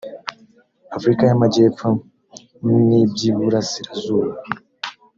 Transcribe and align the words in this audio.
afurika 0.95 1.23
y 1.25 1.33
amajyepfo 1.35 1.87
n 2.63 2.67
iby 3.01 3.19
iburasirazuba 3.31 4.31